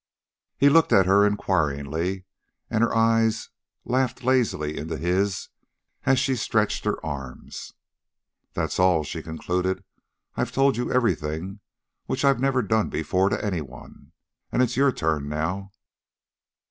He 0.57 0.67
looked 0.67 0.91
at 0.93 1.05
her 1.05 1.23
inquiringly, 1.27 2.25
and 2.71 2.83
her 2.83 2.91
eyes 2.95 3.49
laughed 3.85 4.23
lazily 4.23 4.75
into 4.75 4.97
his 4.97 5.49
as 6.07 6.17
she 6.17 6.35
stretched 6.35 6.85
her 6.85 6.95
arms. 7.05 7.73
"That's 8.53 8.79
all," 8.79 9.03
she 9.03 9.21
concluded. 9.21 9.83
"I've 10.35 10.51
told 10.51 10.75
you 10.75 10.91
everything, 10.91 11.59
which 12.07 12.25
I've 12.25 12.39
never 12.39 12.63
done 12.63 12.89
before 12.89 13.29
to 13.29 13.45
any 13.45 13.61
one. 13.61 14.11
And 14.51 14.63
it's 14.63 14.75
your 14.75 14.91
turn 14.91 15.29
now." 15.29 15.71